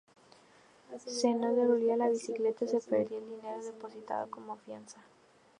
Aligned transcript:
Si 1.05 1.31
no 1.31 1.49
se 1.49 1.55
devolvía 1.57 1.95
la 1.95 2.09
bicicleta, 2.09 2.65
se 2.65 2.79
perdía 2.79 3.19
el 3.19 3.29
dinero 3.29 3.63
depositado 3.63 4.31
como 4.31 4.55
fianza. 4.57 4.99